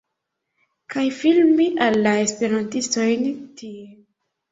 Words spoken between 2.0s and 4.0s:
la esperantistojn tie